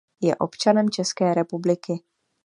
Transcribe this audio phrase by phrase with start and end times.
[0.21, 1.93] Je občanem České republiky.